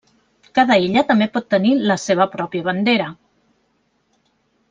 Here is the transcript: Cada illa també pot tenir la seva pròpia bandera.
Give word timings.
Cada 0.59 0.77
illa 0.83 1.03
també 1.09 1.27
pot 1.35 1.45
tenir 1.55 1.73
la 1.91 1.97
seva 2.05 2.27
pròpia 2.37 2.67
bandera. 2.71 3.13